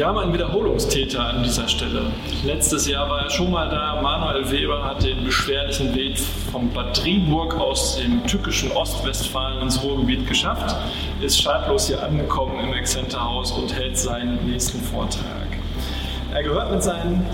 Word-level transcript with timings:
Wir 0.00 0.06
haben 0.06 0.16
einen 0.16 0.32
Wiederholungstäter 0.32 1.20
an 1.20 1.42
dieser 1.42 1.68
Stelle. 1.68 2.00
Letztes 2.42 2.88
Jahr 2.88 3.06
war 3.10 3.24
er 3.24 3.28
schon 3.28 3.50
mal 3.50 3.68
da. 3.68 4.00
Manuel 4.00 4.50
Weber 4.50 4.82
hat 4.82 5.04
den 5.04 5.26
beschwerlichen 5.26 5.94
Weg 5.94 6.18
vom 6.50 6.70
Bad 6.70 7.04
Driburg 7.04 7.54
aus 7.60 7.96
dem 7.96 8.26
tückischen 8.26 8.72
Ostwestfalen 8.72 9.60
ins 9.60 9.82
Ruhrgebiet 9.82 10.26
geschafft, 10.26 10.74
ist 11.20 11.42
schadlos 11.42 11.88
hier 11.88 12.02
angekommen 12.02 12.58
im 12.64 12.72
Exzenterhaus 12.72 13.52
und 13.52 13.74
hält 13.74 13.98
seinen 13.98 14.38
nächsten 14.50 14.80
Vortrag. 14.80 15.48
Er 16.32 16.44
gehört 16.44 16.72
mit 16.72 16.82
seinen 16.82 17.26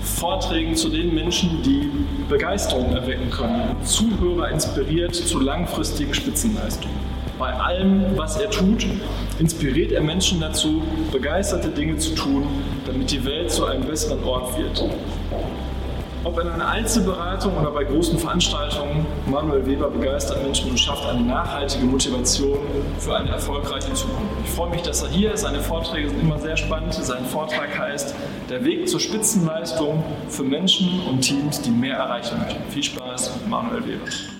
Vorträgen 0.00 0.76
zu 0.76 0.88
den 0.88 1.14
Menschen, 1.14 1.62
die 1.62 1.90
Begeisterung 2.30 2.90
erwecken 2.94 3.28
können, 3.28 3.76
Zuhörer 3.84 4.48
inspiriert 4.48 5.14
zu 5.14 5.40
langfristigen 5.40 6.14
Spitzenleistungen. 6.14 7.13
Bei 7.38 7.52
allem, 7.52 8.16
was 8.16 8.36
er 8.36 8.48
tut, 8.48 8.86
inspiriert 9.40 9.90
er 9.90 10.00
Menschen 10.00 10.40
dazu, 10.40 10.82
begeisterte 11.10 11.68
Dinge 11.68 11.96
zu 11.98 12.14
tun, 12.14 12.46
damit 12.86 13.10
die 13.10 13.24
Welt 13.24 13.50
zu 13.50 13.64
einem 13.66 13.84
besseren 13.84 14.22
Ort 14.22 14.56
wird. 14.56 14.84
Ob 16.22 16.40
in 16.40 16.48
einer 16.48 16.68
Einzelberatung 16.68 17.58
oder 17.58 17.70
bei 17.70 17.84
großen 17.84 18.18
Veranstaltungen, 18.18 19.04
Manuel 19.26 19.66
Weber 19.66 19.90
begeistert 19.90 20.42
Menschen 20.42 20.70
und 20.70 20.80
schafft 20.80 21.04
eine 21.04 21.20
nachhaltige 21.20 21.84
Motivation 21.84 22.58
für 22.98 23.16
eine 23.16 23.30
erfolgreiche 23.30 23.92
Zukunft. 23.92 24.32
Ich 24.42 24.50
freue 24.50 24.70
mich, 24.70 24.80
dass 24.80 25.02
er 25.02 25.10
hier 25.10 25.34
ist. 25.34 25.42
Seine 25.42 25.60
Vorträge 25.60 26.08
sind 26.08 26.20
immer 26.20 26.38
sehr 26.38 26.56
spannend. 26.56 26.94
Sein 26.94 27.26
Vortrag 27.26 27.78
heißt 27.78 28.14
Der 28.48 28.64
Weg 28.64 28.88
zur 28.88 29.00
Spitzenleistung 29.00 30.02
für 30.28 30.44
Menschen 30.44 31.02
und 31.10 31.20
Teams, 31.20 31.60
die 31.60 31.70
mehr 31.70 31.96
erreichen 31.96 32.38
möchten. 32.38 32.62
Viel 32.70 32.84
Spaß 32.84 33.34
mit 33.36 33.48
Manuel 33.48 33.84
Weber. 33.84 34.33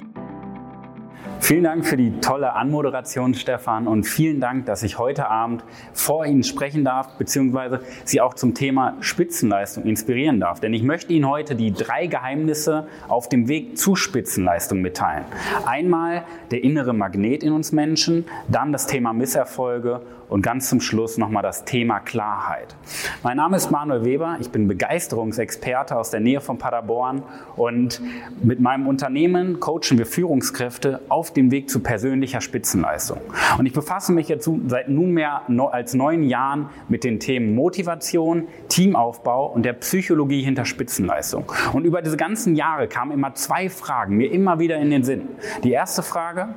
Vielen 1.45 1.65
Dank 1.65 1.85
für 1.85 1.99
die 1.99 2.11
tolle 2.23 2.55
Anmoderation, 2.55 3.35
Stefan, 3.35 3.87
und 3.87 4.05
vielen 4.05 4.41
Dank, 4.41 4.65
dass 4.65 4.83
ich 4.83 4.99
heute 4.99 5.29
Abend 5.29 5.63
vor 5.93 6.25
Ihnen 6.25 6.43
sprechen 6.43 6.87
darf, 6.87 7.19
beziehungsweise 7.19 7.81
Sie 8.07 8.23
auch 8.23 8.33
zum 8.33 8.55
Thema 8.55 8.97
Spitzenleistung 9.01 9.85
inspirieren 9.85 10.41
darf. 10.41 10.61
Denn 10.61 10.73
ich 10.73 10.83
möchte 10.83 11.13
Ihnen 11.13 11.29
heute 11.29 11.55
die 11.55 11.75
drei 11.75 12.07
Geheimnisse 12.07 12.87
auf 13.09 13.29
dem 13.29 13.47
Weg 13.47 13.77
zu 13.77 13.95
Spitzenleistung 13.95 14.81
mitteilen. 14.81 15.27
Einmal 15.67 16.25
der 16.51 16.65
innere 16.65 16.95
Magnet 16.95 17.43
in 17.43 17.53
uns 17.53 17.73
Menschen, 17.73 18.25
dann 18.49 18.73
das 18.73 18.87
Thema 18.87 19.13
Misserfolge 19.13 20.01
und 20.29 20.43
ganz 20.43 20.69
zum 20.69 20.81
Schluss 20.81 21.19
nochmal 21.19 21.43
das 21.43 21.65
Thema 21.65 22.01
Klarheit. 22.01 22.75
Mein 23.23 23.37
Name 23.37 23.57
ist 23.57 23.71
Manuel 23.71 24.05
Weber, 24.05 24.39
ich 24.41 24.51
bin 24.51 24.67
Begeisterungsexperte 24.67 25.97
aus 25.97 26.11
der 26.11 26.21
Nähe 26.21 26.41
von 26.41 26.59
Paderborn 26.59 27.23
und 27.57 28.01
mit 28.43 28.61
meinem 28.61 28.87
Unternehmen 28.87 29.61
coachen 29.61 29.99
wir 29.99 30.07
Führungskräfte 30.07 31.03
auf 31.09 31.34
dem 31.37 31.51
Weg 31.51 31.71
zu 31.71 31.81
persönlicher 31.81 32.41
Spitzenleistung. 32.41 33.21
Und 33.59 33.67
ich 33.67 33.73
befasse 33.73 34.13
mich 34.13 34.29
jetzt 34.29 34.49
seit 34.67 34.89
nunmehr 34.89 35.43
als 35.71 35.95
neun 35.95 36.23
Jahren 36.23 36.71
mit 36.89 37.05
den 37.05 37.21
Themen 37.21 37.55
Motivation, 37.55 38.49
Teamaufbau 38.69 39.47
und 39.53 39.65
der 39.65 39.75
Psychologie 39.75 40.43
hinter 40.43 40.65
Spitzenleistung. 40.65 41.51
Und 41.73 41.85
über 41.85 42.03
diese 42.03 42.17
ganzen 42.17 42.57
Jahre 42.57 42.89
kamen 42.89 43.13
immer 43.13 43.35
zwei 43.35 43.69
Fragen 43.69 44.17
mir 44.17 44.31
immer 44.31 44.59
wieder 44.59 44.77
in 44.79 44.91
den 44.91 45.05
Sinn. 45.05 45.29
Die 45.63 45.73
erste 45.73 46.03
Frage, 46.03 46.55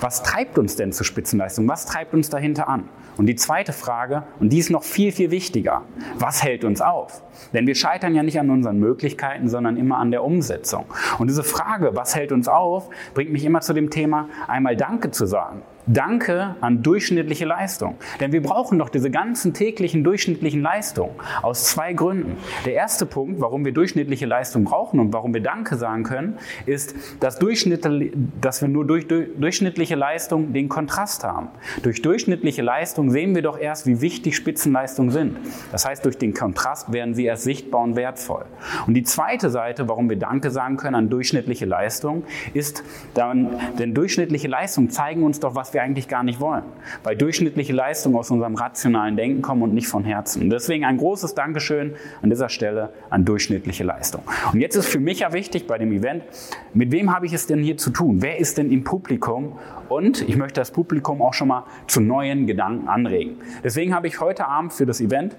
was 0.00 0.22
treibt 0.22 0.58
uns 0.58 0.76
denn 0.76 0.92
zur 0.92 1.06
Spitzenleistung? 1.06 1.68
Was 1.68 1.86
treibt 1.86 2.14
uns 2.14 2.30
dahinter 2.30 2.68
an? 2.68 2.88
Und 3.16 3.26
die 3.26 3.34
zweite 3.34 3.72
Frage, 3.72 4.24
und 4.40 4.52
die 4.52 4.58
ist 4.58 4.70
noch 4.70 4.82
viel, 4.82 5.10
viel 5.10 5.30
wichtiger, 5.30 5.82
was 6.18 6.42
hält 6.42 6.64
uns 6.64 6.80
auf? 6.80 7.22
Denn 7.54 7.66
wir 7.66 7.74
scheitern 7.74 8.14
ja 8.14 8.22
nicht 8.22 8.38
an 8.38 8.50
unseren 8.50 8.78
Möglichkeiten, 8.78 9.48
sondern 9.48 9.76
immer 9.76 9.98
an 9.98 10.10
der 10.10 10.22
Umsetzung. 10.22 10.84
Und 11.18 11.28
diese 11.28 11.42
Frage, 11.42 11.92
was 11.94 12.14
hält 12.14 12.32
uns 12.32 12.48
auf, 12.48 12.90
bringt 13.14 13.32
mich 13.32 13.44
immer 13.44 13.60
zu 13.60 13.72
dem 13.72 13.90
Thema, 13.90 14.28
einmal 14.46 14.76
Danke 14.76 15.10
zu 15.10 15.26
sagen. 15.26 15.62
Danke 15.86 16.56
an 16.60 16.82
durchschnittliche 16.82 17.44
Leistung. 17.44 17.96
Denn 18.20 18.32
wir 18.32 18.42
brauchen 18.42 18.78
doch 18.78 18.88
diese 18.88 19.10
ganzen 19.10 19.54
täglichen 19.54 20.04
durchschnittlichen 20.04 20.60
Leistungen 20.60 21.12
aus 21.42 21.64
zwei 21.64 21.92
Gründen. 21.92 22.36
Der 22.64 22.74
erste 22.74 23.06
Punkt, 23.06 23.40
warum 23.40 23.64
wir 23.64 23.72
durchschnittliche 23.72 24.26
Leistung 24.26 24.64
brauchen 24.64 25.00
und 25.00 25.12
warum 25.12 25.32
wir 25.32 25.42
Danke 25.42 25.76
sagen 25.76 26.02
können, 26.02 26.38
ist, 26.66 26.94
dass, 27.20 27.38
dass 27.38 28.62
wir 28.62 28.68
nur 28.68 28.86
durch, 28.86 29.06
durch 29.06 29.28
durchschnittliche 29.38 29.94
Leistung 29.94 30.52
den 30.52 30.68
Kontrast 30.68 31.24
haben. 31.24 31.48
Durch 31.82 32.02
durchschnittliche 32.02 32.62
Leistung 32.62 33.10
sehen 33.10 33.34
wir 33.34 33.42
doch 33.42 33.58
erst, 33.58 33.86
wie 33.86 34.00
wichtig 34.00 34.36
Spitzenleistungen 34.36 35.10
sind. 35.10 35.36
Das 35.72 35.86
heißt, 35.86 36.04
durch 36.04 36.18
den 36.18 36.34
Kontrast 36.34 36.92
werden 36.92 37.14
sie 37.14 37.24
erst 37.24 37.44
sichtbar 37.44 37.82
und 37.82 37.96
wertvoll. 37.96 38.44
Und 38.86 38.94
die 38.94 39.02
zweite 39.02 39.50
Seite, 39.50 39.88
warum 39.88 40.10
wir 40.10 40.18
Danke 40.18 40.50
sagen 40.50 40.76
können 40.76 40.94
an 40.96 41.08
durchschnittliche 41.08 41.64
Leistung, 41.64 42.24
ist, 42.54 42.82
dann, 43.14 43.50
denn 43.78 43.94
durchschnittliche 43.94 44.48
Leistungen 44.48 44.90
zeigen 44.90 45.22
uns 45.22 45.40
doch, 45.40 45.54
was 45.54 45.72
wir 45.72 45.75
wir 45.76 45.82
eigentlich 45.82 46.08
gar 46.08 46.24
nicht 46.24 46.40
wollen, 46.40 46.64
weil 47.04 47.16
durchschnittliche 47.16 47.72
Leistungen 47.72 48.16
aus 48.16 48.30
unserem 48.30 48.54
rationalen 48.54 49.16
Denken 49.16 49.42
kommen 49.42 49.62
und 49.62 49.74
nicht 49.74 49.86
von 49.88 50.04
Herzen. 50.04 50.50
deswegen 50.50 50.84
ein 50.84 50.96
großes 50.96 51.34
Dankeschön 51.34 51.94
an 52.22 52.30
dieser 52.30 52.48
Stelle 52.48 52.92
an 53.10 53.24
durchschnittliche 53.24 53.84
Leistung. 53.84 54.22
Und 54.52 54.60
jetzt 54.60 54.74
ist 54.74 54.88
für 54.88 55.00
mich 55.00 55.20
ja 55.20 55.32
wichtig 55.32 55.66
bei 55.66 55.78
dem 55.78 55.92
Event, 55.92 56.24
mit 56.72 56.90
wem 56.92 57.14
habe 57.14 57.26
ich 57.26 57.32
es 57.32 57.46
denn 57.46 57.62
hier 57.62 57.76
zu 57.76 57.90
tun? 57.90 58.22
Wer 58.22 58.38
ist 58.38 58.58
denn 58.58 58.72
im 58.72 58.84
Publikum? 58.84 59.58
Und 59.88 60.26
ich 60.28 60.36
möchte 60.36 60.60
das 60.60 60.70
Publikum 60.70 61.22
auch 61.22 61.34
schon 61.34 61.48
mal 61.48 61.64
zu 61.86 62.00
neuen 62.00 62.46
Gedanken 62.46 62.88
anregen. 62.88 63.36
Deswegen 63.62 63.94
habe 63.94 64.08
ich 64.08 64.20
heute 64.20 64.48
Abend 64.48 64.72
für 64.72 64.86
das 64.86 65.00
Event 65.00 65.36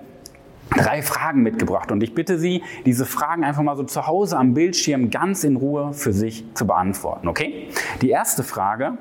drei 0.75 1.01
Fragen 1.01 1.43
mitgebracht 1.43 1.91
und 1.91 2.01
ich 2.03 2.13
bitte 2.13 2.37
Sie, 2.37 2.63
diese 2.85 3.05
Fragen 3.05 3.43
einfach 3.43 3.63
mal 3.63 3.75
so 3.75 3.83
zu 3.83 4.07
Hause 4.07 4.37
am 4.37 4.53
Bildschirm 4.53 5.09
ganz 5.09 5.43
in 5.43 5.55
Ruhe 5.55 5.93
für 5.93 6.13
sich 6.13 6.43
zu 6.53 6.67
beantworten, 6.67 7.27
okay? 7.27 7.69
Die 8.01 8.09
erste 8.09 8.43
Frage, 8.43 8.97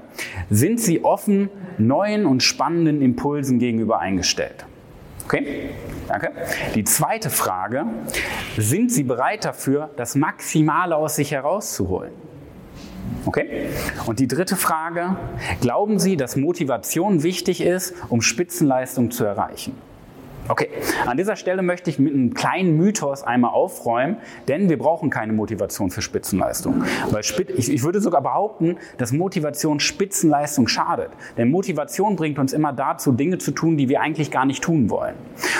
sind 0.50 0.80
Sie 0.80 1.04
offen 1.04 1.50
neuen 1.78 2.26
und 2.26 2.42
spannenden 2.42 3.02
Impulsen 3.02 3.58
gegenüber 3.58 3.98
eingestellt? 4.00 4.64
Okay, 5.24 5.70
danke. 6.06 6.30
Die 6.76 6.84
zweite 6.84 7.30
Frage, 7.30 7.86
sind 8.56 8.92
Sie 8.92 9.02
bereit 9.02 9.44
dafür, 9.44 9.90
das 9.96 10.14
Maximale 10.14 10.96
aus 10.96 11.16
sich 11.16 11.32
herauszuholen? 11.32 12.12
Okay? 13.24 13.70
Und 14.06 14.20
die 14.20 14.28
dritte 14.28 14.54
Frage, 14.54 15.16
glauben 15.60 15.98
Sie, 15.98 16.16
dass 16.16 16.36
Motivation 16.36 17.24
wichtig 17.24 17.60
ist, 17.60 17.94
um 18.08 18.22
Spitzenleistung 18.22 19.10
zu 19.10 19.24
erreichen? 19.24 19.76
Okay, 20.48 20.68
an 21.06 21.16
dieser 21.16 21.34
Stelle 21.34 21.62
möchte 21.62 21.90
ich 21.90 21.98
mit 21.98 22.14
einem 22.14 22.32
kleinen 22.34 22.76
Mythos 22.76 23.24
einmal 23.24 23.50
aufräumen, 23.52 24.18
denn 24.46 24.68
wir 24.68 24.78
brauchen 24.78 25.10
keine 25.10 25.32
Motivation 25.32 25.90
für 25.90 26.02
Spitzenleistung. 26.02 26.84
Weil 27.10 27.22
ich 27.22 27.82
würde 27.82 28.00
sogar 28.00 28.22
behaupten, 28.22 28.76
dass 28.98 29.12
Motivation 29.12 29.80
Spitzenleistung 29.80 30.68
schadet. 30.68 31.10
Denn 31.36 31.50
Motivation 31.50 32.14
bringt 32.14 32.38
uns 32.38 32.52
immer 32.52 32.72
dazu, 32.72 33.12
Dinge 33.12 33.38
zu 33.38 33.50
tun, 33.50 33.76
die 33.76 33.88
wir 33.88 34.00
eigentlich 34.00 34.30
gar 34.30 34.46
nicht 34.46 34.62
tun 34.62 34.88
wollen. 34.88 35.14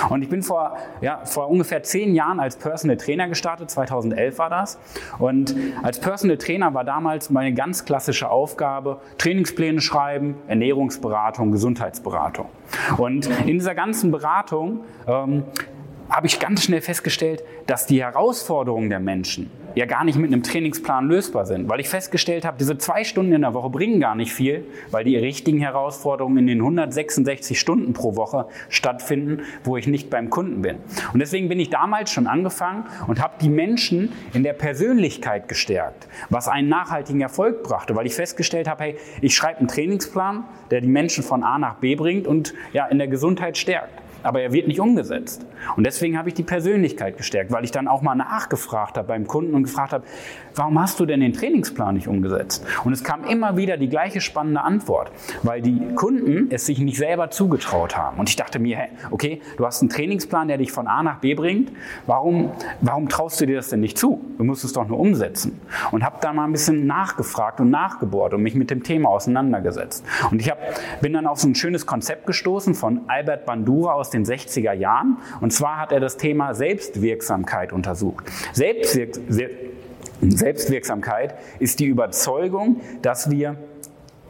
Und 0.09 0.23
ich 0.23 0.29
bin 0.29 0.43
vor, 0.43 0.77
ja, 1.01 1.25
vor 1.25 1.49
ungefähr 1.49 1.83
zehn 1.83 2.15
Jahren 2.15 2.39
als 2.39 2.57
Personal 2.57 2.97
Trainer 2.97 3.29
gestartet, 3.29 3.71
2011 3.71 4.39
war 4.39 4.51
das. 4.51 4.79
Und 5.19 5.57
als 5.83 5.99
Personal 5.99 6.37
Trainer 6.37 6.75
war 6.75 6.85
damals 6.85 7.31
meine 7.31 7.55
ganz 7.55 7.85
klassische 7.85 8.31
Aufgabe, 8.31 9.01
Trainingspläne 9.19 9.81
schreiben, 9.81 10.37
Ernährungsberatung, 10.47 11.51
Gesundheitsberatung. 11.51 12.47
Und 12.99 13.27
in 13.47 13.59
dieser 13.59 13.75
ganzen 13.75 14.11
Beratung 14.11 14.76
ähm, 15.07 15.45
habe 16.09 16.27
ich 16.27 16.39
ganz 16.39 16.65
schnell 16.65 16.81
festgestellt, 16.81 17.43
dass 17.67 17.87
die 17.87 18.03
Herausforderungen 18.03 18.91
der 18.91 19.01
Menschen 19.01 19.51
ja 19.75 19.85
gar 19.85 20.05
nicht 20.05 20.17
mit 20.17 20.33
einem 20.33 20.43
Trainingsplan 20.43 21.07
lösbar 21.07 21.45
sind, 21.45 21.69
weil 21.69 21.81
ich 21.81 21.89
festgestellt 21.89 22.47
habe, 22.47 22.57
diese 22.59 22.79
zwei 22.79 23.05
Stunden 23.05 23.33
in 23.33 23.43
der 23.43 23.53
Woche 23.53 23.69
bringen 23.69 24.01
gar 24.01 24.15
nicht 24.15 24.33
viel, 24.33 24.65
weil 24.91 25.05
die 25.05 25.17
richtigen 25.17 25.59
Herausforderungen 25.59 26.39
in 26.39 26.47
den 26.47 26.61
166 26.61 27.61
Stunden 27.61 27.93
pro 27.93 28.17
Woche 28.17 28.47
stattfinden, 28.71 29.43
wo 29.65 29.77
ich 29.77 29.87
nicht 29.87 30.09
beim 30.09 30.31
Kunden 30.31 30.63
bin. 30.63 30.79
Und 31.13 31.21
deswegen 31.21 31.51
bin 31.51 31.61
ich 31.61 31.69
damals 31.69 32.11
schon 32.11 32.27
angefangen 32.27 32.85
und 33.07 33.21
habe 33.21 33.35
die 33.43 33.51
Menschen 33.51 34.13
in 34.33 34.45
der 34.45 34.55
Persönlichkeit 34.55 35.47
gestärkt, 35.47 36.09
was 36.31 36.49
einen 36.49 36.71
nachhaltigen 36.71 37.21
Erfolg 37.21 37.63
brachte, 37.63 37.95
weil 37.95 38.07
ich 38.07 38.15
festgestellt 38.15 38.69
habe, 38.69 38.85
hey, 38.85 38.97
ich 39.21 39.35
schreibe 39.35 39.59
einen 39.59 39.69
Trainingsplan, 39.69 40.45
der 40.71 40.81
die 40.81 40.89
Menschen 40.89 41.23
von 41.23 41.43
A 41.43 41.59
nach 41.59 41.75
B 41.75 41.97
bringt 41.97 42.27
und 42.27 42.55
ja 42.73 42.87
in 42.87 42.97
der 42.97 43.09
Gesundheit 43.09 43.59
stärkt 43.59 44.06
aber 44.27 44.43
er 44.43 44.53
wird 44.53 44.67
nicht 44.67 44.81
umgesetzt. 44.81 45.47
Und 45.77 45.87
deswegen 45.87 46.19
habe 46.19 46.29
ich 46.29 46.35
die 46.35 46.43
Persönlichkeit 46.43 47.17
gestärkt, 47.17 47.53
weil 47.53 47.65
ich 47.65 47.71
dann 47.71 47.89
auch 47.89 48.03
mal 48.03 48.15
nachgefragt 48.15 48.99
habe 48.99 49.09
beim 49.09 49.27
Kunden 49.27 49.55
und 49.55 49.63
gefragt 49.63 49.93
habe, 49.93 50.05
warum 50.55 50.81
hast 50.81 50.99
du 50.99 51.07
denn 51.07 51.21
den 51.21 51.33
Trainingsplan 51.33 51.95
nicht 51.95 52.09
umgesetzt? 52.09 52.65
Und 52.85 52.93
es 52.93 53.05
kam 53.05 53.25
immer 53.25 53.57
wieder 53.57 53.77
die 53.77 53.89
gleiche 53.89 54.21
spannende 54.21 54.63
Antwort, 54.63 55.13
weil 55.43 55.63
die 55.63 55.81
Kunden 55.95 56.49
es 56.51 56.67
sich 56.67 56.79
nicht 56.81 56.97
selber 56.97 57.31
zugetraut 57.31 57.97
haben. 57.97 58.19
Und 58.19 58.29
ich 58.29 58.37
dachte 58.37 58.59
mir, 58.59 58.77
hey, 58.77 58.89
okay, 59.11 59.41
du 59.57 59.65
hast 59.65 59.81
einen 59.81 59.91
Trainingsplan, 59.91 60.49
der 60.49 60.59
dich 60.59 60.73
von 60.73 60.89
A 60.89 61.03
nach 61.03 61.21
B 61.21 61.35
bringt, 61.35 61.71
warum, 62.07 62.51
warum 62.81 63.09
traust 63.09 63.41
du 63.41 63.47
dir 63.47 63.57
das 63.57 63.69
denn 63.69 63.81
nicht 63.81 63.97
zu? 63.97 64.21
Du 64.39 64.45
musst 64.45 64.65
es 64.65 64.73
doch 64.73 64.89
nur 64.89 64.99
umsetzen. 64.99 65.61
Und 65.93 66.05
habe 66.05 66.17
da 66.21 66.33
mal 66.33 66.45
ein 66.45 66.53
bisschen 66.53 66.87
nachgefragt 66.87 67.61
und 67.61 67.71
nachgebohrt 67.71 68.35
und 68.35 68.43
mich 68.43 68.55
mit 68.55 68.71
dem 68.71 68.83
Thema 68.83 69.11
auseinandergesetzt. 69.11 70.05
Und 70.31 70.41
ich 70.41 70.51
hab, 70.51 70.59
bin 71.01 71.13
dann 71.13 71.27
auf 71.27 71.39
so 71.39 71.49
ein 71.49 71.55
schönes 71.55 71.87
Konzept 71.87 72.27
gestoßen 72.27 72.75
von 72.75 73.03
Albert 73.07 73.47
Bandura 73.47 73.93
aus 73.93 74.11
den 74.17 74.25
60er 74.25 74.73
Jahren. 74.73 75.19
Und 75.41 75.53
zwar 75.53 75.79
hat 75.79 75.93
er 75.93 76.01
das 76.01 76.17
Thema 76.17 76.55
Selbstwirksamkeit 76.55 77.73
untersucht. 77.73 78.27
Selbstwirk 78.53 79.19
Selbstwirksamkeit 80.21 81.35
ist 81.59 81.79
die 81.79 81.87
Überzeugung, 81.87 82.81
dass 83.03 83.31
wir 83.31 83.57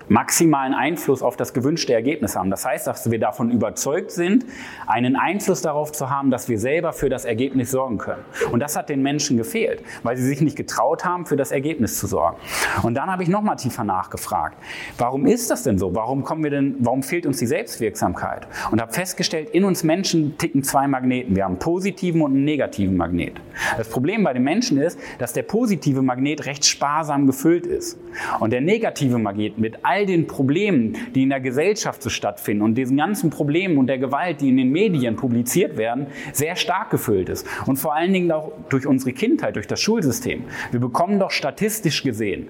maximalen 0.08 0.74
Einfluss 0.74 1.22
auf 1.22 1.36
das 1.36 1.52
gewünschte 1.52 1.92
Ergebnis 1.92 2.36
haben. 2.36 2.50
Das 2.50 2.64
heißt, 2.64 2.86
dass 2.86 3.10
wir 3.10 3.18
davon 3.18 3.50
überzeugt 3.50 4.10
sind, 4.10 4.46
einen 4.86 5.16
Einfluss 5.16 5.62
darauf 5.62 5.92
zu 5.92 6.10
haben, 6.10 6.30
dass 6.30 6.48
wir 6.48 6.58
selber 6.58 6.92
für 6.92 7.08
das 7.08 7.24
Ergebnis 7.24 7.70
sorgen 7.70 7.98
können. 7.98 8.22
Und 8.52 8.60
das 8.60 8.76
hat 8.76 8.88
den 8.88 9.02
Menschen 9.02 9.36
gefehlt, 9.36 9.82
weil 10.02 10.16
sie 10.16 10.26
sich 10.26 10.40
nicht 10.40 10.56
getraut 10.56 11.04
haben, 11.04 11.26
für 11.26 11.36
das 11.36 11.50
Ergebnis 11.50 11.98
zu 11.98 12.06
sorgen. 12.06 12.36
Und 12.82 12.94
dann 12.94 13.10
habe 13.10 13.22
ich 13.22 13.28
nochmal 13.28 13.56
tiefer 13.56 13.84
nachgefragt. 13.84 14.56
Warum 14.98 15.26
ist 15.26 15.50
das 15.50 15.62
denn 15.62 15.78
so? 15.78 15.94
Warum 15.94 16.22
kommen 16.24 16.44
wir 16.44 16.50
denn, 16.50 16.76
warum 16.80 17.02
fehlt 17.02 17.26
uns 17.26 17.38
die 17.38 17.46
Selbstwirksamkeit? 17.46 18.46
Und 18.70 18.80
habe 18.80 18.92
festgestellt, 18.92 19.50
in 19.50 19.64
uns 19.64 19.82
Menschen 19.82 20.38
ticken 20.38 20.62
zwei 20.62 20.86
Magneten. 20.86 21.34
Wir 21.34 21.44
haben 21.44 21.52
einen 21.52 21.58
positiven 21.58 22.22
und 22.22 22.32
einen 22.32 22.44
negativen 22.44 22.96
Magnet. 22.96 23.40
Das 23.76 23.88
Problem 23.88 24.24
bei 24.24 24.32
den 24.32 24.44
Menschen 24.44 24.78
ist, 24.78 24.98
dass 25.18 25.32
der 25.32 25.42
positive 25.42 26.02
Magnet 26.02 26.46
recht 26.46 26.64
sparsam 26.64 27.26
gefüllt 27.26 27.66
ist. 27.66 27.98
Und 28.40 28.52
der 28.52 28.60
negative 28.60 29.18
Magnet 29.18 29.58
mit 29.58 29.78
all 29.82 29.95
all 29.96 30.04
den 30.04 30.26
Problemen, 30.26 30.96
die 31.14 31.22
in 31.22 31.30
der 31.30 31.40
Gesellschaft 31.40 32.02
so 32.02 32.10
stattfinden 32.10 32.62
und 32.62 32.74
diesen 32.74 32.98
ganzen 32.98 33.30
Problemen 33.30 33.78
und 33.78 33.86
der 33.86 33.98
Gewalt, 33.98 34.42
die 34.42 34.50
in 34.50 34.58
den 34.58 34.70
Medien 34.70 35.16
publiziert 35.16 35.78
werden, 35.78 36.06
sehr 36.34 36.56
stark 36.56 36.90
gefüllt 36.90 37.30
ist. 37.30 37.46
Und 37.66 37.76
vor 37.78 37.94
allen 37.94 38.12
Dingen 38.12 38.30
auch 38.30 38.52
durch 38.68 38.86
unsere 38.86 39.12
Kindheit, 39.12 39.56
durch 39.56 39.66
das 39.66 39.80
Schulsystem. 39.80 40.44
Wir 40.70 40.80
bekommen 40.80 41.18
doch 41.18 41.30
statistisch 41.30 42.02
gesehen 42.02 42.48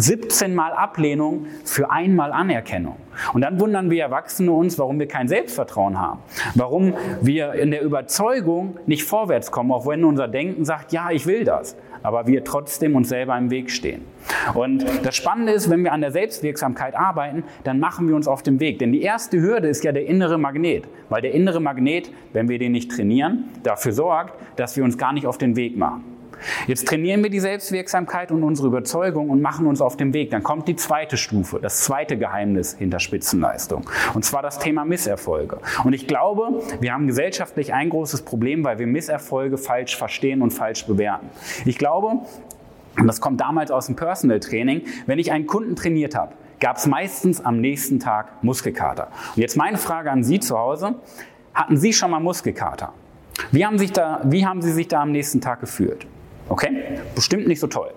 17 0.00 0.54
Mal 0.54 0.72
Ablehnung 0.72 1.46
für 1.64 1.90
einmal 1.90 2.32
Anerkennung. 2.32 2.96
Und 3.32 3.42
dann 3.42 3.60
wundern 3.60 3.90
wir 3.90 4.02
Erwachsene 4.02 4.52
uns, 4.52 4.78
warum 4.78 4.98
wir 4.98 5.08
kein 5.08 5.28
Selbstvertrauen 5.28 5.98
haben. 5.98 6.20
Warum 6.54 6.94
wir 7.20 7.52
in 7.54 7.70
der 7.70 7.82
Überzeugung 7.82 8.78
nicht 8.86 9.04
vorwärts 9.04 9.50
kommen, 9.50 9.72
auch 9.72 9.86
wenn 9.86 10.04
unser 10.04 10.28
Denken 10.28 10.64
sagt, 10.64 10.92
ja, 10.92 11.10
ich 11.10 11.26
will 11.26 11.44
das 11.44 11.76
aber 12.02 12.26
wir 12.26 12.44
trotzdem 12.44 12.96
uns 12.96 13.08
selber 13.08 13.36
im 13.36 13.50
Weg 13.50 13.70
stehen. 13.70 14.02
Und 14.54 14.84
das 15.02 15.16
Spannende 15.16 15.52
ist, 15.52 15.70
wenn 15.70 15.84
wir 15.84 15.92
an 15.92 16.00
der 16.00 16.12
Selbstwirksamkeit 16.12 16.94
arbeiten, 16.94 17.44
dann 17.64 17.78
machen 17.78 18.08
wir 18.08 18.16
uns 18.16 18.28
auf 18.28 18.42
dem 18.42 18.60
Weg. 18.60 18.78
Denn 18.78 18.92
die 18.92 19.02
erste 19.02 19.40
Hürde 19.40 19.68
ist 19.68 19.84
ja 19.84 19.92
der 19.92 20.06
innere 20.06 20.38
Magnet, 20.38 20.84
weil 21.08 21.22
der 21.22 21.32
innere 21.32 21.60
Magnet, 21.60 22.10
wenn 22.32 22.48
wir 22.48 22.58
den 22.58 22.72
nicht 22.72 22.90
trainieren, 22.90 23.44
dafür 23.62 23.92
sorgt, 23.92 24.34
dass 24.56 24.76
wir 24.76 24.84
uns 24.84 24.96
gar 24.98 25.12
nicht 25.12 25.26
auf 25.26 25.38
den 25.38 25.56
Weg 25.56 25.76
machen. 25.76 26.04
Jetzt 26.66 26.88
trainieren 26.88 27.22
wir 27.22 27.30
die 27.30 27.40
Selbstwirksamkeit 27.40 28.30
und 28.30 28.42
unsere 28.42 28.68
Überzeugung 28.68 29.30
und 29.30 29.40
machen 29.40 29.66
uns 29.66 29.80
auf 29.80 29.96
den 29.96 30.12
Weg. 30.12 30.30
Dann 30.30 30.42
kommt 30.42 30.68
die 30.68 30.76
zweite 30.76 31.16
Stufe, 31.16 31.58
das 31.60 31.82
zweite 31.84 32.16
Geheimnis 32.18 32.74
hinter 32.78 33.00
Spitzenleistung. 33.00 33.88
Und 34.14 34.24
zwar 34.24 34.42
das 34.42 34.58
Thema 34.58 34.84
Misserfolge. 34.84 35.58
Und 35.84 35.92
ich 35.92 36.06
glaube, 36.06 36.62
wir 36.80 36.92
haben 36.92 37.06
gesellschaftlich 37.06 37.72
ein 37.74 37.90
großes 37.90 38.22
Problem, 38.22 38.64
weil 38.64 38.78
wir 38.78 38.86
Misserfolge 38.86 39.58
falsch 39.58 39.96
verstehen 39.96 40.42
und 40.42 40.50
falsch 40.50 40.86
bewerten. 40.86 41.28
Ich 41.64 41.78
glaube, 41.78 42.20
und 42.98 43.06
das 43.06 43.20
kommt 43.20 43.40
damals 43.40 43.70
aus 43.70 43.86
dem 43.86 43.96
Personal 43.96 44.40
Training, 44.40 44.82
wenn 45.06 45.18
ich 45.18 45.32
einen 45.32 45.46
Kunden 45.46 45.76
trainiert 45.76 46.14
habe, 46.14 46.34
gab 46.60 46.76
es 46.76 46.86
meistens 46.86 47.44
am 47.44 47.60
nächsten 47.60 47.98
Tag 47.98 48.42
Muskelkater. 48.42 49.08
Und 49.34 49.40
jetzt 49.40 49.56
meine 49.56 49.78
Frage 49.78 50.10
an 50.10 50.22
Sie 50.22 50.40
zu 50.40 50.58
Hause. 50.58 50.96
Hatten 51.54 51.76
Sie 51.76 51.92
schon 51.92 52.10
mal 52.10 52.20
Muskelkater? 52.20 52.92
Wie 53.50 53.64
haben, 53.64 53.78
sich 53.78 53.92
da, 53.92 54.20
wie 54.24 54.46
haben 54.46 54.62
Sie 54.62 54.72
sich 54.72 54.86
da 54.86 55.02
am 55.02 55.12
nächsten 55.12 55.40
Tag 55.40 55.60
gefühlt? 55.60 56.06
Okay? 56.50 56.98
Bestimmt 57.14 57.46
nicht 57.46 57.60
so 57.60 57.68
toll. 57.68 57.92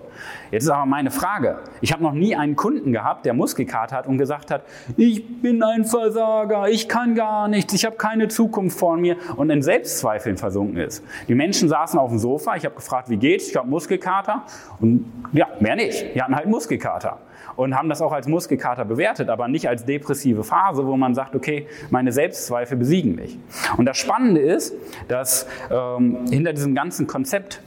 Jetzt 0.51 0.63
ist 0.63 0.69
aber 0.69 0.85
meine 0.85 1.09
Frage. 1.09 1.57
Ich 1.81 1.91
habe 1.91 2.03
noch 2.03 2.13
nie 2.13 2.35
einen 2.35 2.55
Kunden 2.55 2.93
gehabt, 2.93 3.25
der 3.25 3.33
Muskelkater 3.33 3.95
hat 3.95 4.05
und 4.05 4.19
gesagt 4.19 4.51
hat, 4.51 4.61
ich 4.95 5.41
bin 5.41 5.63
ein 5.63 5.85
Versager, 5.85 6.69
ich 6.69 6.87
kann 6.87 7.15
gar 7.15 7.47
nichts, 7.47 7.73
ich 7.73 7.83
habe 7.83 7.95
keine 7.95 8.27
Zukunft 8.27 8.77
vor 8.77 8.95
mir 8.95 9.17
und 9.37 9.49
in 9.49 9.63
Selbstzweifeln 9.63 10.37
versunken 10.37 10.77
ist. 10.77 11.03
Die 11.27 11.33
Menschen 11.33 11.67
saßen 11.67 11.97
auf 11.97 12.11
dem 12.11 12.19
Sofa, 12.19 12.55
ich 12.55 12.63
habe 12.63 12.75
gefragt, 12.75 13.09
wie 13.09 13.17
geht's? 13.17 13.49
Ich 13.49 13.55
habe 13.55 13.67
Muskelkater 13.67 14.43
und 14.79 15.11
ja, 15.31 15.47
mehr 15.59 15.75
nicht. 15.75 16.13
Die 16.13 16.21
hatten 16.21 16.35
halt 16.35 16.45
Muskelkater 16.45 17.17
und 17.55 17.75
haben 17.75 17.89
das 17.89 18.03
auch 18.03 18.11
als 18.11 18.27
Muskelkater 18.27 18.85
bewertet, 18.85 19.29
aber 19.29 19.47
nicht 19.47 19.67
als 19.67 19.83
depressive 19.85 20.43
Phase, 20.43 20.85
wo 20.85 20.95
man 20.95 21.15
sagt, 21.15 21.35
okay, 21.35 21.65
meine 21.89 22.11
Selbstzweifel 22.11 22.77
besiegen 22.77 23.15
mich. 23.15 23.39
Und 23.77 23.85
das 23.85 23.97
Spannende 23.97 24.41
ist, 24.41 24.75
dass 25.07 25.47
ähm, 25.71 26.27
hinter 26.29 26.53
diesem 26.53 26.75
ganzen 26.75 27.07
Konzept 27.07 27.59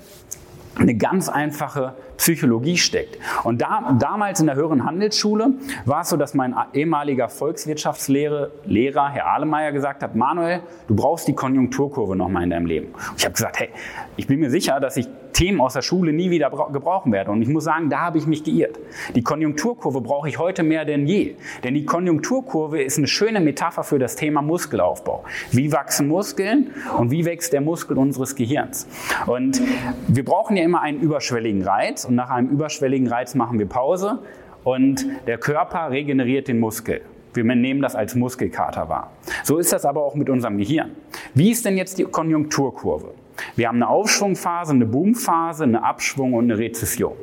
eine 0.79 0.95
ganz 0.95 1.29
einfache 1.29 1.95
Psychologie 2.17 2.77
steckt. 2.77 3.19
Und 3.45 3.63
da, 3.63 3.97
damals 3.99 4.41
in 4.41 4.47
der 4.47 4.57
höheren 4.57 4.85
Handelsschule 4.85 5.55
war 5.85 6.03
es 6.03 6.09
so, 6.09 6.17
dass 6.17 6.35
mein 6.35 6.55
ehemaliger 6.73 7.29
Volkswirtschaftslehrer, 7.29 8.51
Lehrer, 8.65 9.09
Herr 9.09 9.27
Ahlemeyer, 9.29 9.73
gesagt 9.73 10.03
hat, 10.03 10.15
Manuel, 10.15 10.61
du 10.89 10.95
brauchst 10.95 11.29
die 11.29 11.35
Konjunkturkurve 11.35 12.17
nochmal 12.17 12.45
in 12.45 12.51
deinem 12.51 12.67
Leben. 12.67 12.89
Und 12.89 13.19
ich 13.19 13.25
habe 13.25 13.35
gesagt, 13.35 13.59
hey, 13.61 13.71
ich 14.17 14.27
bin 14.27 14.41
mir 14.41 14.51
sicher, 14.51 14.81
dass 14.81 14.97
ich 14.97 15.09
Themen 15.37 15.61
aus 15.61 15.75
der 15.75 15.83
Schule 15.83 16.15
nie 16.15 16.31
wieder 16.31 16.51
gebrauchen 16.73 17.13
werde. 17.13 17.31
Und 17.31 17.43
ich 17.43 17.49
muss 17.49 17.65
sagen, 17.65 17.91
da 17.91 18.01
habe 18.01 18.17
ich 18.17 18.27
mich 18.27 18.43
geirrt. 18.43 18.79
Die 19.15 19.23
Konjunkturkurve 19.23 20.01
brauche 20.01 20.31
ich 20.31 20.39
heute 20.39 20.63
mehr 20.63 20.87
denn 20.87 21.07
je. 21.07 21.35
Denn 21.63 21.75
die 21.75 21.85
Konjunkturkurve 21.85 22.83
ist 22.83 22.97
eine 22.97 23.07
schöne 23.07 23.41
Metapher 23.41 23.85
für 23.85 23.99
das 23.99 24.17
Thema 24.17 24.41
Muskelaufbau. 24.41 25.25
Wie 25.53 25.71
wachsen 25.73 26.09
Muskeln 26.09 26.71
und 26.97 27.11
wie 27.11 27.27
wächst 27.27 27.53
der 27.53 27.61
Muskel 27.61 27.99
unseres 27.99 28.35
Gehirns? 28.35 28.89
Und 29.27 29.61
wir 30.09 30.25
brauchen 30.25 30.57
ja 30.57 30.65
immer 30.65 30.81
einen 30.81 31.01
überschwelligen 31.01 31.63
Reiz 31.63 32.07
und 32.07 32.15
nach 32.15 32.31
einem 32.31 32.49
überschwelligen 32.49 33.07
Reiz 33.07 33.35
machen 33.35 33.59
wir 33.59 33.67
Pause 33.67 34.21
und 34.65 35.07
der 35.27 35.37
Körper 35.37 35.91
regeneriert 35.91 36.49
den 36.49 36.61
Muskel. 36.61 37.03
Wir 37.35 37.45
nehmen 37.45 37.83
das 37.83 37.95
als 37.95 38.15
Muskelkater 38.15 38.89
wahr. 38.89 39.11
So 39.45 39.59
ist 39.59 39.71
das 39.71 39.85
aber 39.85 40.03
auch 40.03 40.15
mit 40.15 40.31
unserem 40.31 40.57
Gehirn. 40.57 40.93
Wie 41.35 41.51
ist 41.51 41.67
denn 41.67 41.77
jetzt 41.77 41.99
die 41.99 42.05
Konjunkturkurve? 42.05 43.13
Wir 43.55 43.69
haben 43.69 43.77
eine 43.77 43.89
Aufschwungphase, 43.89 44.73
eine 44.73 44.87
Boomphase, 44.87 45.65
eine 45.65 45.83
Abschwung 45.83 46.35
und 46.35 46.45
eine 46.45 46.59
Rezession. 46.59 47.17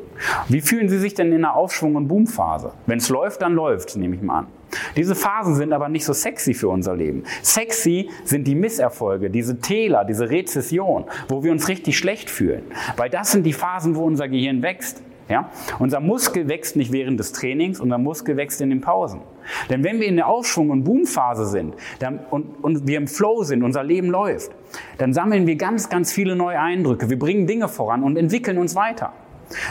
Wie 0.47 0.61
fühlen 0.61 0.89
Sie 0.89 0.99
sich 0.99 1.13
denn 1.13 1.31
in 1.31 1.43
einer 1.43 1.55
Aufschwung- 1.55 1.95
und 1.95 2.07
Boomphase? 2.07 2.71
Wenn 2.85 2.99
es 2.99 3.09
läuft, 3.09 3.41
dann 3.41 3.53
läuft, 3.53 3.95
nehme 3.95 4.15
ich 4.15 4.21
mal 4.21 4.39
an. 4.39 4.47
Diese 4.95 5.15
Phasen 5.15 5.55
sind 5.55 5.73
aber 5.73 5.89
nicht 5.89 6.05
so 6.05 6.13
sexy 6.13 6.53
für 6.53 6.69
unser 6.69 6.95
Leben. 6.95 7.23
Sexy 7.41 8.09
sind 8.23 8.47
die 8.47 8.55
Misserfolge, 8.55 9.29
diese 9.29 9.59
Täler, 9.59 10.05
diese 10.05 10.29
Rezession, 10.29 11.05
wo 11.27 11.43
wir 11.43 11.51
uns 11.51 11.67
richtig 11.67 11.97
schlecht 11.97 12.29
fühlen. 12.29 12.63
Weil 12.97 13.09
das 13.09 13.31
sind 13.31 13.43
die 13.43 13.53
Phasen, 13.53 13.95
wo 13.95 14.03
unser 14.03 14.27
Gehirn 14.27 14.61
wächst. 14.61 15.01
Ja? 15.29 15.49
Unser 15.79 15.99
Muskel 15.99 16.47
wächst 16.47 16.75
nicht 16.75 16.91
während 16.91 17.19
des 17.19 17.31
Trainings, 17.31 17.79
unser 17.79 17.97
Muskel 17.97 18.37
wächst 18.37 18.61
in 18.61 18.69
den 18.69 18.81
Pausen. 18.81 19.21
Denn 19.69 19.83
wenn 19.83 19.99
wir 19.99 20.07
in 20.07 20.15
der 20.15 20.27
Aufschwung- 20.27 20.69
und 20.69 20.83
Boomphase 20.83 21.45
sind 21.45 21.75
dann, 21.99 22.19
und, 22.29 22.63
und 22.63 22.87
wir 22.87 22.97
im 22.97 23.07
Flow 23.07 23.43
sind, 23.43 23.63
unser 23.63 23.83
Leben 23.83 24.09
läuft, 24.09 24.51
dann 24.97 25.13
sammeln 25.13 25.47
wir 25.47 25.55
ganz, 25.55 25.89
ganz 25.89 26.11
viele 26.11 26.35
neue 26.35 26.59
Eindrücke. 26.59 27.09
Wir 27.09 27.19
bringen 27.19 27.47
Dinge 27.47 27.67
voran 27.67 28.03
und 28.03 28.17
entwickeln 28.17 28.57
uns 28.57 28.75
weiter. 28.75 29.13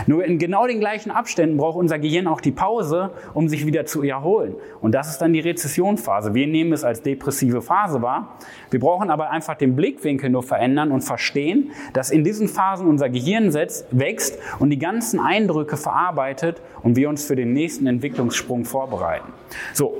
Nur 0.07 0.25
in 0.25 0.39
genau 0.39 0.67
den 0.67 0.81
gleichen 0.81 1.11
Abständen 1.11 1.57
braucht 1.57 1.77
unser 1.77 1.99
Gehirn 1.99 2.27
auch 2.27 2.41
die 2.41 2.53
Pause, 2.53 3.11
um 3.35 3.49
sich 3.49 3.67
wieder 3.67 3.87
zu 3.87 4.03
erholen. 4.03 4.55
Und 4.81 4.93
das 4.93 5.11
ist 5.11 5.19
dann 5.19 5.33
die 5.33 5.41
Rezessionsphase. 5.41 6.35
Wir 6.35 6.47
nehmen 6.47 6.73
es 6.73 6.85
als 6.85 7.03
depressive 7.03 7.63
Phase 7.63 8.03
wahr. 8.03 8.37
Wir 8.71 8.81
brauchen 8.81 9.11
aber 9.11 9.31
einfach 9.31 9.55
den 9.55 9.77
Blickwinkel 9.77 10.31
nur 10.31 10.43
verändern 10.43 10.91
und 10.93 11.03
verstehen, 11.03 11.71
dass 11.93 12.11
in 12.11 12.25
diesen 12.25 12.49
Phasen 12.49 12.87
unser 12.87 13.09
Gehirn 13.09 13.53
wächst 13.53 14.39
und 14.59 14.71
die 14.71 14.79
ganzen 14.79 15.21
Eindrücke 15.21 15.77
verarbeitet 15.77 16.61
und 16.83 16.97
wir 16.97 17.09
uns 17.09 17.25
für 17.25 17.37
den 17.37 17.53
nächsten 17.53 17.87
Entwicklungssprung 17.87 18.65
vorbereiten. 18.65 19.33
So, 19.73 19.95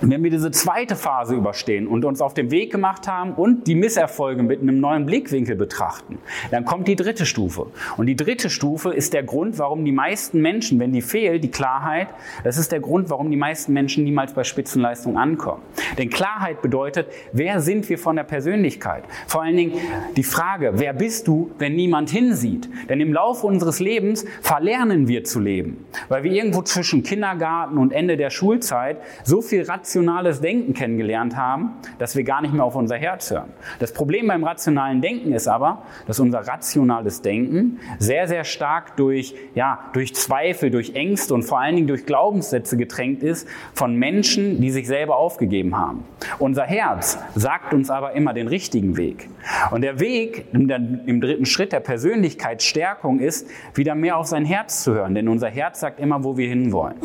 wenn 0.00 0.22
wir 0.22 0.30
diese 0.30 0.50
zweite 0.50 0.96
Phase 0.96 1.34
überstehen 1.34 1.86
und 1.86 2.04
uns 2.04 2.20
auf 2.20 2.34
den 2.34 2.50
Weg 2.50 2.70
gemacht 2.70 3.08
haben 3.08 3.32
und 3.32 3.66
die 3.66 3.74
Misserfolge 3.74 4.42
mit 4.42 4.60
einem 4.60 4.80
neuen 4.80 5.06
Blickwinkel 5.06 5.56
betrachten, 5.56 6.18
dann 6.50 6.64
kommt 6.64 6.88
die 6.88 6.96
dritte 6.96 7.24
Stufe. 7.24 7.66
Und 7.96 8.06
die 8.06 8.16
dritte 8.16 8.50
Stufe 8.50 8.92
ist 8.92 9.14
der 9.14 9.22
Grund, 9.22 9.58
warum 9.58 9.84
die 9.84 9.92
meisten 9.92 10.40
Menschen, 10.42 10.78
wenn 10.78 10.92
die 10.92 11.02
fehlt, 11.02 11.42
die 11.42 11.50
Klarheit, 11.50 12.08
das 12.44 12.58
ist 12.58 12.72
der 12.72 12.80
Grund, 12.80 13.10
warum 13.10 13.30
die 13.30 13.36
meisten 13.36 13.72
Menschen 13.72 14.04
niemals 14.04 14.34
bei 14.34 14.44
Spitzenleistung 14.44 15.16
ankommen. 15.16 15.62
Denn 15.96 16.10
Klarheit 16.10 16.60
bedeutet, 16.60 17.08
wer 17.32 17.60
sind 17.60 17.88
wir 17.88 17.98
von 17.98 18.16
der 18.16 18.24
Persönlichkeit? 18.24 19.04
Vor 19.26 19.42
allen 19.42 19.56
Dingen 19.56 19.72
die 20.16 20.22
Frage, 20.22 20.72
wer 20.74 20.92
bist 20.92 21.26
du, 21.26 21.50
wenn 21.58 21.74
niemand 21.74 22.10
hinsieht? 22.10 22.68
Denn 22.88 23.00
im 23.00 23.12
Laufe 23.12 23.46
unseres 23.46 23.80
Lebens 23.80 24.26
verlernen 24.42 25.08
wir 25.08 25.24
zu 25.24 25.40
leben, 25.40 25.86
weil 26.08 26.22
wir 26.22 26.32
irgendwo 26.32 26.62
zwischen 26.62 27.02
Kindergarten 27.02 27.78
und 27.78 27.92
Ende 27.92 28.16
der 28.16 28.30
Schulzeit 28.30 28.98
so 29.24 29.40
viel 29.40 29.62
Rat 29.62 29.85
rationales 29.86 30.40
Denken 30.40 30.74
kennengelernt 30.74 31.36
haben, 31.36 31.74
dass 32.00 32.16
wir 32.16 32.24
gar 32.24 32.42
nicht 32.42 32.52
mehr 32.52 32.64
auf 32.64 32.74
unser 32.74 32.96
Herz 32.96 33.30
hören. 33.30 33.52
Das 33.78 33.92
Problem 33.92 34.26
beim 34.26 34.42
rationalen 34.42 35.00
Denken 35.00 35.32
ist 35.32 35.46
aber, 35.46 35.84
dass 36.08 36.18
unser 36.18 36.40
rationales 36.40 37.22
Denken 37.22 37.78
sehr, 38.00 38.26
sehr 38.26 38.42
stark 38.42 38.96
durch, 38.96 39.36
ja, 39.54 39.78
durch 39.92 40.12
Zweifel, 40.12 40.72
durch 40.72 40.94
Ängste 40.94 41.34
und 41.34 41.44
vor 41.44 41.60
allen 41.60 41.76
Dingen 41.76 41.86
durch 41.86 42.04
Glaubenssätze 42.04 42.76
getränkt 42.76 43.22
ist 43.22 43.46
von 43.74 43.94
Menschen, 43.94 44.60
die 44.60 44.70
sich 44.70 44.88
selber 44.88 45.18
aufgegeben 45.18 45.78
haben. 45.78 46.02
Unser 46.40 46.64
Herz 46.64 47.16
sagt 47.36 47.72
uns 47.72 47.88
aber 47.88 48.12
immer 48.14 48.34
den 48.34 48.48
richtigen 48.48 48.96
Weg. 48.96 49.28
Und 49.70 49.82
der 49.82 50.00
Weg 50.00 50.46
im 50.52 51.20
dritten 51.20 51.46
Schritt 51.46 51.70
der 51.70 51.78
Persönlichkeitsstärkung 51.78 53.20
ist, 53.20 53.48
wieder 53.74 53.94
mehr 53.94 54.16
auf 54.16 54.26
sein 54.26 54.44
Herz 54.44 54.82
zu 54.82 54.94
hören. 54.94 55.14
Denn 55.14 55.28
unser 55.28 55.48
Herz 55.48 55.78
sagt 55.78 56.00
immer, 56.00 56.24
wo 56.24 56.36
wir 56.36 56.48
hinwollen. 56.48 56.96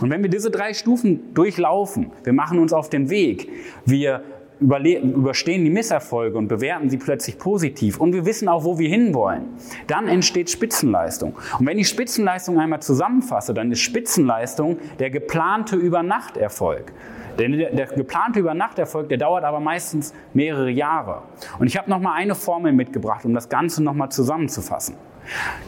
Und 0.00 0.08
wenn 0.10 0.22
wir 0.22 0.30
diese 0.30 0.50
drei 0.50 0.72
Stufen 0.72 1.34
durchlaufen, 1.34 2.10
wir 2.24 2.32
machen 2.32 2.58
uns 2.58 2.72
auf 2.72 2.90
den 2.90 3.10
Weg, 3.10 3.48
wir 3.84 4.22
überstehen 4.62 5.64
die 5.64 5.70
Misserfolge 5.70 6.38
und 6.38 6.48
bewerten 6.48 6.88
sie 6.88 6.96
plötzlich 6.96 7.38
positiv 7.38 8.00
und 8.00 8.12
wir 8.12 8.24
wissen 8.24 8.48
auch, 8.48 8.64
wo 8.64 8.78
wir 8.78 8.88
hinwollen, 8.88 9.44
dann 9.86 10.08
entsteht 10.08 10.50
Spitzenleistung. 10.50 11.34
Und 11.58 11.66
wenn 11.66 11.78
ich 11.78 11.88
Spitzenleistung 11.88 12.58
einmal 12.58 12.80
zusammenfasse, 12.80 13.54
dann 13.54 13.72
ist 13.72 13.80
Spitzenleistung 13.80 14.78
der 14.98 15.10
geplante 15.10 15.76
Übernachterfolg. 15.76 16.92
Denn 17.38 17.52
der, 17.52 17.86
geplante 17.86 18.40
Übernachterfolg, 18.40 19.08
der 19.08 19.18
dauert 19.18 19.44
aber 19.44 19.58
meistens 19.58 20.12
mehrere 20.34 20.70
Jahre. 20.70 21.22
Und 21.58 21.66
ich 21.66 21.78
habe 21.78 21.88
noch 21.88 21.98
mal 21.98 22.14
eine 22.14 22.34
Formel 22.34 22.72
mitgebracht, 22.72 23.24
um 23.24 23.34
das 23.34 23.48
Ganze 23.48 23.82
noch 23.82 23.94
mal 23.94 24.10
zusammenzufassen. 24.10 24.96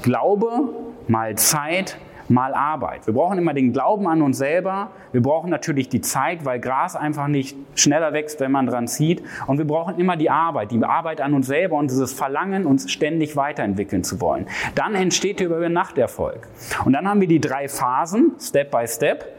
Glaube 0.03 0.75
mal 1.09 1.37
Zeit 1.37 1.99
mal 2.29 2.55
Arbeit. 2.55 3.07
Wir 3.07 3.15
brauchen 3.15 3.39
immer 3.39 3.55
den 3.55 3.73
Glauben 3.73 4.07
an 4.09 4.23
uns 4.23 4.39
selber. 4.39 4.91
Wir 5.13 5.23
brauchen 5.23 5.51
natürlich 5.51 5.89
die 5.89 6.01
Zeit, 6.01 6.45
weil 6.45 6.61
Gras 6.61 6.97
einfach 6.97 7.29
nicht 7.29 7.57
schneller 7.75 8.13
wächst, 8.13 8.41
wenn 8.41 8.53
man 8.53 8.67
dran 8.67 8.89
zieht. 8.89 9.23
Und 9.47 9.59
wir 9.59 9.67
brauchen 9.67 9.99
immer 9.99 10.17
die 10.17 10.31
Arbeit, 10.31 10.71
die 10.71 10.83
Arbeit 10.83 11.21
an 11.21 11.35
uns 11.35 11.47
selber 11.47 11.77
und 11.77 11.91
dieses 11.91 12.13
Verlangen, 12.13 12.67
uns 12.67 12.91
ständig 12.91 13.37
weiterentwickeln 13.37 14.05
zu 14.05 14.21
wollen. 14.21 14.47
Dann 14.75 14.95
entsteht 14.95 15.41
der 15.41 15.49
Übernachterfolg. 15.49 16.49
Und 16.85 16.93
dann 16.93 17.09
haben 17.09 17.21
wir 17.21 17.29
die 17.29 17.41
drei 17.41 17.69
Phasen, 17.69 18.33
Step 18.41 18.71
by 18.71 18.87
Step. 18.87 19.35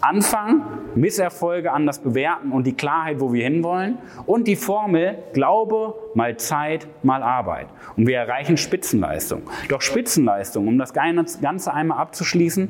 Anfang, 0.00 0.62
Misserfolge 0.94 1.72
anders 1.72 1.98
bewerten 1.98 2.52
und 2.52 2.66
die 2.66 2.74
Klarheit, 2.74 3.18
wo 3.20 3.32
wir 3.32 3.44
hinwollen. 3.44 3.98
Und 4.26 4.46
die 4.46 4.56
Formel 4.56 5.18
Glaube 5.32 5.94
mal 6.14 6.36
Zeit 6.36 6.86
mal 7.02 7.22
Arbeit. 7.22 7.66
Und 7.96 8.06
wir 8.06 8.16
erreichen 8.18 8.56
Spitzenleistung. 8.56 9.42
Doch 9.68 9.80
Spitzenleistung, 9.80 10.68
um 10.68 10.78
das 10.78 10.92
Ganze 10.92 11.72
einmal 11.72 11.98
abzuschließen, 11.98 12.68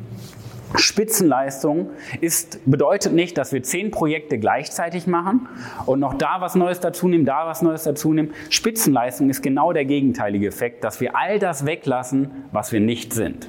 Spitzenleistung 0.74 1.90
ist, 2.20 2.60
bedeutet 2.66 3.12
nicht, 3.12 3.38
dass 3.38 3.52
wir 3.52 3.62
zehn 3.62 3.90
Projekte 3.90 4.38
gleichzeitig 4.38 5.06
machen 5.06 5.48
und 5.86 6.00
noch 6.00 6.14
da 6.14 6.40
was 6.40 6.54
Neues 6.54 6.80
dazu 6.80 7.08
nehmen, 7.08 7.24
da 7.24 7.46
was 7.46 7.62
Neues 7.62 7.84
dazu 7.84 8.12
nehmen. 8.12 8.32
Spitzenleistung 8.50 9.30
ist 9.30 9.42
genau 9.42 9.72
der 9.72 9.84
gegenteilige 9.84 10.46
Effekt, 10.46 10.84
dass 10.84 11.00
wir 11.00 11.16
all 11.16 11.38
das 11.38 11.64
weglassen, 11.64 12.44
was 12.52 12.72
wir 12.72 12.80
nicht 12.80 13.14
sind. 13.14 13.48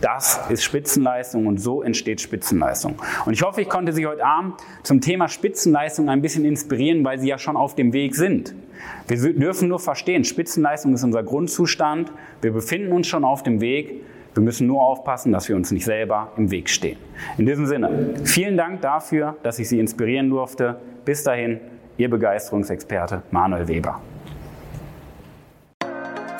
Das 0.00 0.40
ist 0.48 0.64
Spitzenleistung 0.64 1.46
und 1.46 1.58
so 1.58 1.82
entsteht 1.82 2.20
Spitzenleistung. 2.20 2.96
Und 3.24 3.32
ich 3.32 3.42
hoffe, 3.42 3.62
ich 3.62 3.68
konnte 3.68 3.92
Sie 3.92 4.06
heute 4.06 4.24
Abend 4.24 4.54
zum 4.82 5.00
Thema 5.00 5.28
Spitzenleistung 5.28 6.08
ein 6.08 6.22
bisschen 6.22 6.44
inspirieren, 6.44 7.04
weil 7.04 7.18
Sie 7.18 7.28
ja 7.28 7.38
schon 7.38 7.56
auf 7.56 7.74
dem 7.74 7.92
Weg 7.92 8.14
sind. 8.14 8.54
Wir 9.08 9.32
dürfen 9.34 9.68
nur 9.68 9.78
verstehen, 9.78 10.24
Spitzenleistung 10.24 10.94
ist 10.94 11.04
unser 11.04 11.22
Grundzustand. 11.22 12.12
Wir 12.42 12.52
befinden 12.52 12.92
uns 12.92 13.06
schon 13.06 13.24
auf 13.24 13.42
dem 13.42 13.60
Weg. 13.60 14.02
Wir 14.36 14.42
müssen 14.42 14.66
nur 14.66 14.82
aufpassen, 14.82 15.32
dass 15.32 15.48
wir 15.48 15.56
uns 15.56 15.70
nicht 15.70 15.86
selber 15.86 16.30
im 16.36 16.50
Weg 16.50 16.68
stehen. 16.68 16.98
In 17.38 17.46
diesem 17.46 17.64
Sinne, 17.64 18.10
vielen 18.24 18.58
Dank 18.58 18.82
dafür, 18.82 19.34
dass 19.42 19.58
ich 19.58 19.66
Sie 19.66 19.80
inspirieren 19.80 20.28
durfte. 20.28 20.76
Bis 21.06 21.22
dahin, 21.22 21.58
Ihr 21.96 22.10
Begeisterungsexperte 22.10 23.22
Manuel 23.30 23.66
Weber. 23.66 23.98